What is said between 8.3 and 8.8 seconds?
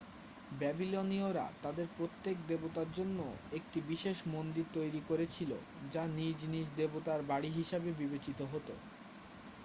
হত